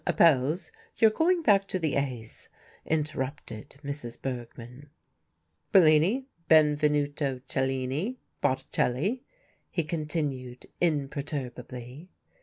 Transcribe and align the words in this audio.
Apelles?" 0.07 0.71
"You're 0.97 1.11
going 1.11 1.43
back 1.43 1.67
to 1.67 1.77
the 1.77 1.93
A's," 1.95 2.49
interrupted 2.87 3.77
Mrs. 3.83 4.19
Bergmann. 4.19 4.89
"Bellini, 5.71 6.25
Benvenuto 6.49 7.39
Cellini, 7.47 8.17
Botticelli?" 8.41 9.21
he 9.69 9.83
continued 9.83 10.65
imperturbably. 10.81 12.09